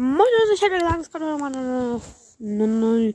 Moin 0.00 0.16
Leute, 0.16 0.54
ich 0.54 0.62
hätte 0.62 0.78
gesagt, 0.78 1.00
es 1.00 1.10
kommt 1.10 1.24
nochmal 1.24 1.52
eine, 1.52 2.00
eine, 2.38 3.14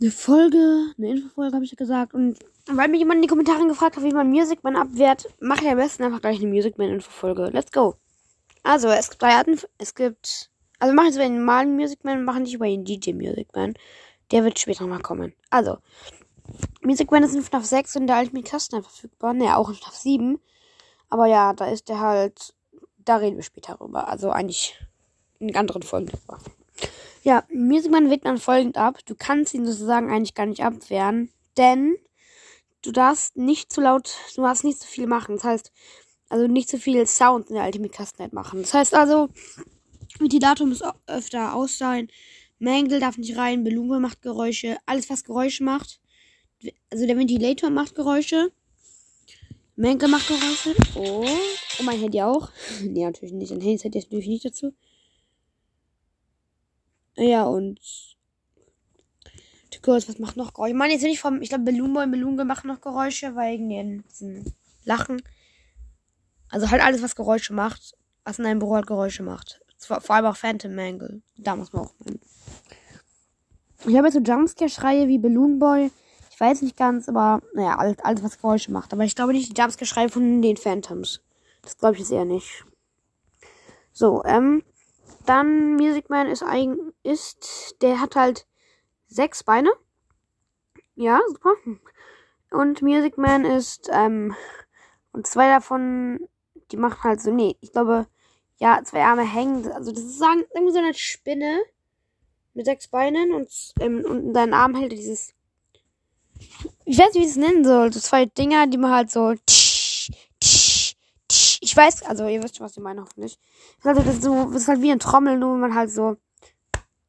eine, 0.00 0.10
Folge, 0.10 0.86
eine 0.96 1.10
Infofolge, 1.10 1.54
habe 1.54 1.64
ich 1.66 1.76
gesagt. 1.76 2.14
Und 2.14 2.38
weil 2.64 2.88
mir 2.88 2.96
jemand 2.96 3.16
in 3.16 3.22
die 3.22 3.28
Kommentare 3.28 3.66
gefragt 3.66 3.98
hat, 3.98 4.02
wie 4.02 4.14
man 4.14 4.30
Music 4.30 4.64
Man 4.64 4.74
abwehrt, 4.74 5.26
mache 5.38 5.64
ich 5.64 5.70
am 5.70 5.76
besten 5.76 6.04
einfach 6.04 6.22
gleich 6.22 6.38
eine 6.38 6.48
Music 6.48 6.78
Man 6.78 6.88
Infofolge. 6.88 7.50
Let's 7.52 7.72
go. 7.72 7.96
Also, 8.62 8.88
es 8.88 9.10
gibt 9.10 9.20
drei 9.20 9.34
Arten, 9.34 9.60
es 9.76 9.94
gibt, 9.94 10.50
also 10.78 10.94
machen 10.94 11.12
wir 11.12 11.18
den 11.18 11.40
normalen 11.40 11.76
Music 11.76 12.04
Man, 12.04 12.24
machen 12.24 12.44
nicht 12.44 12.54
über 12.54 12.64
den 12.64 12.86
DJ 12.86 13.12
Music 13.12 13.48
Man. 13.54 13.74
Der 14.30 14.44
wird 14.44 14.58
später 14.58 14.86
mal 14.86 15.00
kommen. 15.00 15.34
Also, 15.50 15.76
Music 16.80 17.10
Man 17.10 17.22
ist 17.22 17.34
in 17.34 17.42
FNAF 17.42 17.66
6 17.66 17.96
und 17.96 18.06
der 18.06 18.18
Ultimate 18.20 18.48
Custom 18.48 18.82
verfügbar. 18.82 19.34
Ne, 19.34 19.54
auch 19.54 19.68
in 19.68 19.74
FNAF 19.74 19.94
7. 19.94 20.40
Aber 21.10 21.26
ja, 21.26 21.52
da 21.52 21.66
ist 21.66 21.90
der 21.90 22.00
halt, 22.00 22.54
da 22.96 23.16
reden 23.16 23.36
wir 23.36 23.42
später 23.42 23.74
drüber. 23.74 24.08
Also 24.08 24.30
eigentlich 24.30 24.78
in 25.40 25.56
anderen 25.56 25.82
Folgen. 25.82 26.12
Ja, 27.22 27.44
Music 27.52 27.90
Man 27.90 28.08
wählt 28.08 28.24
man 28.24 28.38
folgend 28.38 28.76
ab. 28.78 28.98
Du 29.06 29.14
kannst 29.14 29.52
ihn 29.54 29.66
sozusagen 29.66 30.10
eigentlich 30.10 30.34
gar 30.34 30.46
nicht 30.46 30.62
abwehren, 30.62 31.30
denn 31.56 31.96
du 32.82 32.92
darfst 32.92 33.36
nicht 33.36 33.72
zu 33.72 33.80
laut, 33.80 34.14
du 34.34 34.42
darfst 34.42 34.64
nicht 34.64 34.78
zu 34.78 34.86
viel 34.86 35.06
machen. 35.06 35.34
Das 35.34 35.44
heißt, 35.44 35.72
also 36.28 36.46
nicht 36.46 36.68
zu 36.68 36.78
viel 36.78 37.06
Sound 37.06 37.48
in 37.48 37.56
der 37.56 37.64
Ultimate 37.64 37.92
Custom 37.92 38.28
machen. 38.32 38.62
Das 38.62 38.72
heißt 38.72 38.94
also, 38.94 39.28
Ventilator 40.18 40.66
muss 40.66 40.82
öfter 41.06 41.54
aus 41.54 41.76
sein. 41.76 42.08
Mangle 42.58 43.00
darf 43.00 43.18
nicht 43.18 43.36
rein, 43.36 43.64
Belume 43.64 44.00
macht 44.00 44.22
Geräusche, 44.22 44.76
alles 44.86 45.10
was 45.10 45.24
Geräusche 45.24 45.64
macht. 45.64 46.00
Also 46.90 47.06
der 47.06 47.16
Ventilator 47.16 47.70
macht 47.70 47.94
Geräusche. 47.94 48.52
Menke 49.76 50.08
macht 50.08 50.28
Geräusche. 50.28 50.74
Oh. 50.94 51.26
Und 51.78 51.86
mein 51.86 51.98
Handy 51.98 52.20
auch. 52.20 52.50
nee, 52.82 53.04
natürlich 53.04 53.32
nicht. 53.32 53.50
Ein 53.50 53.60
Handy 53.60 53.82
jetzt 53.82 53.94
natürlich 53.94 54.28
nicht 54.28 54.44
dazu. 54.44 54.74
Ja, 57.20 57.44
und. 57.44 57.78
Kurz, 59.82 60.08
was 60.08 60.18
macht 60.18 60.36
noch 60.36 60.52
Geräusche? 60.52 60.72
Ich 60.72 60.76
meine, 60.76 60.92
jetzt 60.92 61.02
nicht 61.02 61.20
vom. 61.20 61.40
Ich 61.42 61.50
glaube, 61.50 61.64
Belumbo 61.64 62.00
und 62.00 62.10
Belunge 62.10 62.44
machen 62.44 62.68
noch 62.68 62.80
Geräusche, 62.80 63.36
wegen 63.36 63.68
den 63.68 64.04
Lachen. 64.84 65.22
Also 66.50 66.70
halt 66.70 66.82
alles, 66.82 67.02
was 67.02 67.14
Geräusche 67.14 67.52
macht. 67.52 67.94
Was 68.24 68.38
in 68.38 68.46
einem 68.46 68.58
Büro 68.58 68.74
halt 68.74 68.86
Geräusche 68.86 69.22
macht. 69.22 69.60
Vor, 69.78 70.00
vor 70.00 70.16
allem 70.16 70.26
auch 70.26 70.36
Phantom 70.36 70.74
Mangle. 70.74 71.22
Da 71.36 71.56
muss 71.56 71.72
man 71.72 71.84
auch 71.84 71.94
meinen. 72.04 72.20
Ich 73.86 73.96
habe 73.96 74.08
jetzt 74.08 74.14
so 74.14 74.20
Jumpscare-Schreie 74.20 75.08
wie 75.08 75.18
Balloon 75.18 75.58
Boy. 75.58 75.90
Ich 76.30 76.40
weiß 76.40 76.62
nicht 76.62 76.76
ganz, 76.76 77.08
aber 77.08 77.42
naja, 77.54 77.78
alles, 77.78 77.98
alles 78.00 78.22
was 78.22 78.38
Geräusche 78.38 78.72
macht. 78.72 78.92
Aber 78.92 79.04
ich 79.04 79.14
glaube 79.14 79.32
nicht 79.32 79.56
die 79.56 79.60
Jumpscare-Schreie 79.60 80.08
von 80.08 80.42
den 80.42 80.56
Phantoms. 80.56 81.20
Das 81.62 81.78
glaube 81.78 81.94
ich 81.94 82.00
jetzt 82.00 82.12
eher 82.12 82.24
nicht. 82.24 82.64
So, 83.92 84.22
ähm, 84.24 84.62
dann 85.26 85.74
Music 85.74 86.10
Man 86.10 86.26
ist 86.26 86.42
eigen, 86.42 86.92
ist, 87.02 87.76
der 87.82 88.00
hat 88.00 88.16
halt 88.16 88.46
sechs 89.06 89.44
Beine. 89.44 89.70
Ja, 90.94 91.20
super. 91.28 91.54
Und 92.50 92.82
Music 92.82 93.16
Man 93.18 93.44
ist, 93.44 93.88
ähm, 93.92 94.34
und 95.12 95.26
zwei 95.26 95.48
davon, 95.48 96.20
die 96.70 96.76
machen 96.76 97.02
halt 97.02 97.20
so, 97.20 97.32
nee, 97.32 97.56
ich 97.60 97.72
glaube, 97.72 98.06
ja, 98.58 98.82
zwei 98.84 99.02
Arme 99.04 99.22
hängen. 99.22 99.70
Also 99.72 99.92
das 99.92 100.02
ist 100.02 100.20
irgendwie 100.20 100.72
so 100.72 100.78
eine 100.78 100.94
Spinne 100.94 101.60
mit 102.54 102.66
sechs 102.66 102.88
Beinen 102.88 103.32
und, 103.32 103.48
ähm, 103.80 104.04
und 104.04 104.26
in 104.26 104.34
seinen 104.34 104.54
Armen 104.54 104.76
hält 104.76 104.92
dieses. 104.92 105.34
Ich 106.84 106.98
weiß 106.98 107.14
nicht, 107.14 107.22
wie 107.22 107.24
ich 107.24 107.30
es 107.30 107.36
nennen 107.36 107.64
soll. 107.64 107.92
So 107.92 108.00
zwei 108.00 108.26
Dinger, 108.26 108.66
die 108.66 108.78
man 108.78 108.92
halt 108.92 109.10
so. 109.10 109.34
Tsch, 109.46 109.59
weiß, 111.80 112.02
also 112.04 112.26
ihr 112.26 112.42
wisst 112.42 112.56
schon, 112.56 112.66
was 112.66 112.76
ich 112.76 112.82
meine, 112.82 113.00
hoffentlich. 113.02 113.38
Das 113.82 113.92
ist 113.92 113.98
halt, 113.98 113.98
das 113.98 114.14
ist 114.16 114.22
so, 114.22 114.50
das 114.52 114.62
ist 114.62 114.68
halt 114.68 114.82
wie 114.82 114.92
ein 114.92 114.98
Trommel, 114.98 115.38
nur 115.38 115.56
man 115.56 115.74
halt 115.74 115.90
so. 115.90 116.16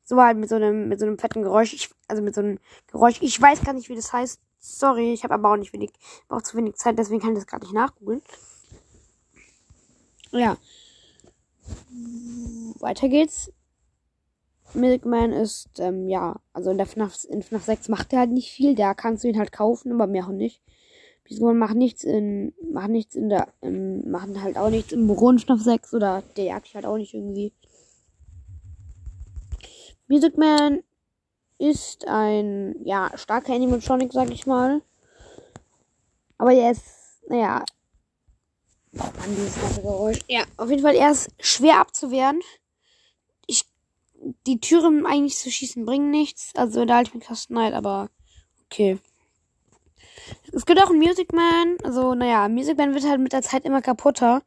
So 0.04 0.22
halt 0.22 0.38
mit 0.38 0.50
so 0.50 0.56
einem, 0.56 0.90
mit 0.90 1.00
so 1.00 1.06
einem 1.06 1.18
fetten 1.18 1.42
Geräusch. 1.42 1.74
Ich, 1.74 1.90
also 2.08 2.22
mit 2.22 2.36
so 2.36 2.42
einem 2.42 2.60
Geräusch. 2.88 3.22
Ich 3.22 3.40
weiß 3.42 3.64
gar 3.64 3.74
nicht, 3.74 3.90
wie 3.90 3.96
das 3.96 4.12
heißt. 4.12 4.42
Sorry, 4.60 5.14
ich 5.14 5.24
habe 5.24 5.34
aber 5.34 5.52
auch 5.52 5.58
nicht 5.58 5.74
wenig, 5.74 5.92
auch 6.30 6.42
zu 6.44 6.56
wenig 6.56 6.76
Zeit, 6.76 7.00
deswegen 7.00 7.20
kann 7.20 7.32
ich 7.32 7.40
das 7.40 7.48
gerade 7.48 7.66
nicht 7.66 7.74
nachgoogeln. 7.74 8.22
Ja. 10.32 10.58
Weiter 12.80 13.10
geht's. 13.10 13.52
Milk 14.74 15.06
Man 15.06 15.34
ist, 15.34 15.80
ähm, 15.80 16.08
ja, 16.08 16.40
also 16.54 16.70
in 16.70 16.78
der 16.78 16.86
FNAF, 16.86 17.26
in 17.26 17.42
FNAF 17.42 17.66
6 17.66 17.90
macht 17.90 18.14
er 18.14 18.20
halt 18.20 18.32
nicht 18.32 18.52
viel. 18.52 18.76
Da 18.76 18.94
kannst 18.94 19.24
du 19.24 19.28
ihn 19.28 19.38
halt 19.38 19.52
kaufen, 19.52 19.92
aber 19.92 20.08
mehr 20.08 20.26
auch 20.26 20.32
nicht. 20.32 20.62
Wieso 21.26 21.54
macht 21.54 21.76
nichts 21.76 22.04
in, 22.04 22.54
macht 22.72 22.90
nichts 22.90 23.16
in 23.16 23.30
der, 23.30 23.48
ähm, 23.62 24.10
machen 24.10 24.42
halt 24.42 24.58
auch 24.58 24.70
nichts 24.70 24.92
im 24.92 25.10
FNAF 25.10 25.62
6 25.62 25.94
oder 25.94 26.24
der 26.36 26.46
jagt 26.46 26.74
halt 26.74 26.86
auch 26.86 26.98
nicht 26.98 27.14
irgendwie. 27.14 27.54
Music 30.08 30.38
Man 30.38 30.84
ist 31.58 32.08
ein, 32.08 32.76
ja, 32.84 33.12
starker 33.16 33.54
Animatronic, 33.54 34.12
sag 34.12 34.32
ich 34.32 34.46
mal. 34.46 34.82
Aber 36.38 36.54
er 36.54 36.72
ist, 36.72 37.22
naja, 37.30 37.64
Oh 38.94 39.04
Mann, 39.04 39.36
dieses 39.36 39.60
ganze 39.60 39.82
Geräusch. 39.82 40.20
Ja, 40.28 40.44
auf 40.58 40.70
jeden 40.70 40.82
Fall, 40.82 40.96
er 40.96 41.12
ist 41.12 41.30
schwer 41.40 41.80
abzuwehren. 41.80 42.42
Ich, 43.48 43.66
die 44.46 44.60
Türen 44.60 45.06
eigentlich 45.06 45.38
zu 45.38 45.50
schießen 45.50 45.86
bringen 45.86 46.12
nichts. 46.12 46.52
Also 46.56 46.84
da 46.86 46.96
halte 46.96 47.10
ich 47.10 47.14
mit 47.16 47.24
Custom 47.24 47.56
Night, 47.56 47.74
aber 47.74 48.10
okay. 48.66 49.00
Es 50.52 50.66
gibt 50.66 50.82
auch 50.82 50.90
einen 50.90 51.00
Music 51.00 51.34
Man. 51.34 51.78
Also, 51.84 52.14
naja, 52.14 52.48
Music 52.50 52.78
Man 52.78 52.94
wird 52.94 53.06
halt 53.06 53.20
mit 53.20 53.34
der 53.34 53.42
Zeit 53.42 53.66
immer 53.66 53.82
kaputter. 53.82 54.42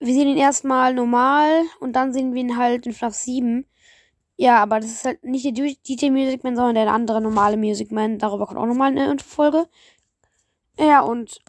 Wir 0.00 0.12
sehen 0.12 0.28
ihn 0.28 0.36
erstmal 0.36 0.94
normal 0.94 1.62
und 1.80 1.94
dann 1.94 2.12
sehen 2.12 2.34
wir 2.34 2.40
ihn 2.40 2.56
halt 2.56 2.86
in 2.86 2.92
FNAF 2.92 3.14
7. 3.14 3.66
Ja, 4.36 4.62
aber 4.62 4.80
das 4.80 4.90
ist 4.90 5.04
halt 5.04 5.22
nicht 5.24 5.44
der 5.44 5.52
DJ 5.52 6.10
Music 6.10 6.44
Man, 6.44 6.56
sondern 6.56 6.74
der 6.74 6.92
andere 6.92 7.20
normale 7.20 7.56
Music 7.56 7.92
Man. 7.92 8.18
Darüber 8.18 8.46
kommt 8.46 8.58
auch 8.58 8.66
nochmal 8.66 8.96
eine 8.96 9.18
Folge. 9.18 9.68
Ja, 10.78 11.00
und 11.00 11.40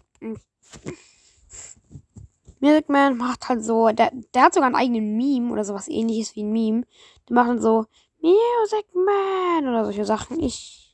Music 2.60 2.90
Man 2.90 3.18
macht 3.18 3.50
halt 3.50 3.64
so, 3.64 3.90
der, 3.90 4.12
der 4.34 4.44
hat 4.44 4.54
sogar 4.54 4.68
einen 4.68 4.76
eigenen 4.76 5.18
Meme 5.18 5.52
oder 5.52 5.66
sowas 5.66 5.88
ähnliches 5.88 6.36
wie 6.36 6.44
ein 6.44 6.52
Meme. 6.52 6.84
Die 7.28 7.34
machen 7.34 7.60
so 7.60 7.86
Music 8.22 8.86
Man 8.94 9.68
oder 9.68 9.86
solche 9.86 10.06
Sachen. 10.06 10.40
Ich 10.40 10.85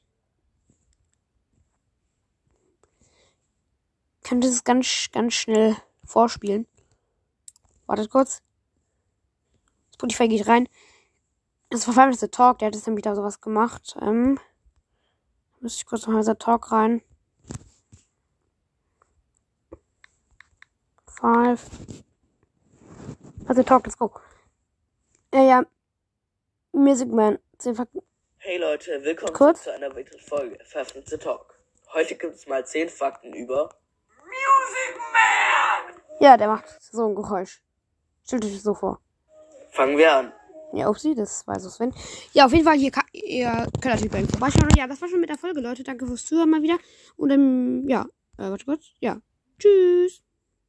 könnte 4.31 4.47
es 4.47 4.63
ganz, 4.63 5.09
ganz 5.11 5.33
schnell 5.33 5.75
vorspielen. 6.05 6.65
Wartet 7.85 8.09
kurz. 8.09 8.41
Spotify 9.93 10.29
geht 10.29 10.47
rein. 10.47 10.69
Das 11.69 11.85
war 11.85 11.93
vor 11.93 12.03
allem 12.03 12.17
der 12.17 12.31
Talk, 12.31 12.59
der 12.59 12.67
hat 12.67 12.75
jetzt 12.75 12.87
nämlich 12.87 13.03
da 13.03 13.13
sowas 13.13 13.41
gemacht. 13.41 13.97
Ähm, 14.01 14.39
müsste 15.59 15.79
ich 15.79 15.85
kurz 15.85 16.07
noch 16.07 16.13
mal 16.13 16.23
Talk 16.35 16.71
rein. 16.71 17.01
Five. 21.07 21.69
Also 23.47 23.63
Talk, 23.63 23.85
let's 23.85 23.97
go. 23.97 24.13
Äh, 25.31 25.45
ja. 25.45 25.65
Music 26.71 27.09
Man. 27.09 27.37
10 27.57 27.75
Fakten. 27.75 28.01
Hey 28.37 28.57
Leute, 28.57 29.03
willkommen 29.03 29.33
Kurz. 29.33 29.63
zu 29.63 29.73
einer 29.73 29.93
weiteren 29.93 30.21
Folge 30.21 30.57
the 31.05 31.17
Talk. 31.17 31.59
Heute 31.93 32.15
gibt 32.15 32.35
es 32.35 32.47
mal 32.47 32.65
10 32.65 32.87
Fakten 32.87 33.33
über 33.33 33.80
Music 34.41 34.97
Man! 35.13 36.02
Ja, 36.19 36.38
der 36.38 36.47
macht 36.47 36.66
so 36.81 37.07
ein 37.07 37.16
Geräusch. 37.16 37.62
Stellt 38.25 38.46
euch 38.46 38.53
das 38.53 38.63
so 38.63 38.74
vor. 38.74 39.00
Fangen 39.72 39.97
wir 39.97 40.16
an. 40.16 40.34
Ja, 40.74 40.90
upsie, 40.90 41.16
das 41.16 41.46
weiß 41.47 41.68
auch 41.68 41.72
Sven. 41.72 41.94
Ja, 42.34 42.46
auf 42.46 42.53
jeden 42.53 42.63
Fall, 42.63 42.78
hier 42.78 42.91
kann, 42.91 43.03
ihr 43.12 43.68
könnt 43.74 43.85
natürlich 43.85 44.12
bei 44.12 44.19
ihm 44.19 44.29
vorbeischauen. 44.29 44.69
Ja, 44.78 44.88
das 44.88 45.02
war 45.02 45.09
schon 45.09 45.19
mit 45.19 45.29
der 45.29 45.38
Folge, 45.38 45.59
Leute. 45.59 45.84
Danke 45.84 46.06
fürs 46.06 46.25
Zuhören 46.25 46.50
mal 46.50 46.62
wieder. 46.62 46.78
Und 47.18 47.31
ähm, 47.31 47.84
ja, 47.88 48.06
äh, 48.38 48.50
warte 48.50 48.66
kurz. 48.66 48.85
Ja, 49.00 49.18
tschüss. 49.59 50.24